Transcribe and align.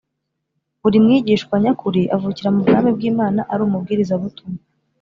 Buri 0.81 0.97
mwigishwa 1.05 1.53
nyakuri 1.63 2.01
avukira 2.15 2.49
mu 2.55 2.61
bwami 2.65 2.89
bw’Imana 2.97 3.41
ari 3.51 3.61
umubwirizabutumwa 3.67 4.61